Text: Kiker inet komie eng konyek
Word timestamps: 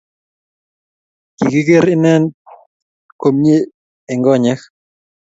Kiker 1.47 1.85
inet 1.93 2.23
komie 3.21 3.57
eng 4.11 4.21
konyek 4.25 4.61